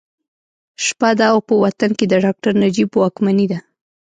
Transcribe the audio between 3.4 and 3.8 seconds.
ده